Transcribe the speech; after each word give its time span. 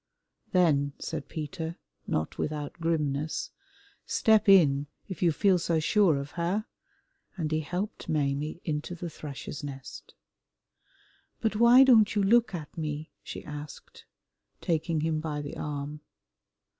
"Then," 0.51 0.93
said 0.97 1.29
Peter, 1.29 1.77
not 2.07 2.39
without 2.39 2.73
grimness, 2.81 3.51
"step 4.03 4.49
in, 4.49 4.87
if 5.07 5.21
you 5.21 5.31
feel 5.31 5.59
so 5.59 5.79
sure 5.79 6.17
of 6.17 6.31
her," 6.31 6.65
and 7.37 7.51
he 7.51 7.59
helped 7.59 8.09
Maimie 8.09 8.61
into 8.65 8.95
the 8.95 9.11
Thrush's 9.11 9.63
Nest. 9.63 10.15
"But 11.39 11.55
why 11.55 11.83
don't 11.83 12.15
you 12.15 12.23
look 12.23 12.55
at 12.55 12.75
me?" 12.75 13.11
she 13.21 13.45
asked, 13.45 14.05
taking 14.59 15.01
him 15.01 15.19
by 15.19 15.39
the 15.39 15.55
arm. 15.55 15.99